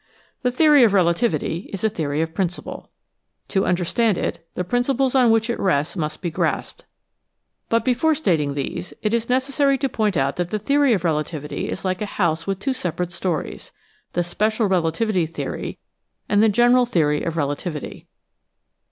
The 0.41 0.49
theory 0.49 0.83
of 0.83 0.95
relativity 0.95 1.69
is 1.71 1.83
a 1.83 1.87
theory 1.89 2.23
of 2.23 2.33
principle. 2.33 2.89
To 3.49 3.67
understand 3.67 4.17
it, 4.17 4.43
the 4.55 4.63
principles 4.63 5.13
on 5.13 5.29
which 5.29 5.47
it 5.47 5.59
rests 5.59 5.95
must 5.95 6.23
be 6.23 6.31
grasped. 6.31 6.85
But 7.69 7.85
before 7.85 8.15
stating 8.15 8.55
these 8.55 8.95
it 9.03 9.13
is 9.13 9.29
necessary 9.29 9.77
to 9.77 9.87
point 9.87 10.17
out 10.17 10.37
that 10.37 10.49
the 10.49 10.57
theory 10.57 10.93
of 10.93 11.03
relativity 11.03 11.69
is 11.69 11.85
like 11.85 12.01
a 12.01 12.07
house 12.17 12.47
with 12.47 12.57
two 12.57 12.73
separate 12.73 13.11
stories, 13.11 13.71
the 14.13 14.23
special 14.23 14.65
relativity 14.65 15.27
theory 15.27 15.77
and 16.27 16.41
the 16.41 16.49
gen 16.49 16.73
eral 16.73 16.87
theory 16.87 17.21
of 17.21 17.37
relativity. 17.37 18.07